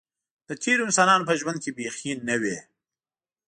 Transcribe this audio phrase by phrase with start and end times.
[0.47, 2.57] د تېرو انسانانو په ژوند کې بیخي نه وې.